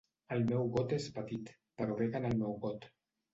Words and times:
El 0.35 0.45
meu 0.51 0.63
got 0.77 0.95
és 0.97 1.05
petit, 1.17 1.51
però 1.83 1.99
bec 2.01 2.19
en 2.21 2.27
el 2.31 2.35
meu 2.41 2.57
got. 2.65 2.89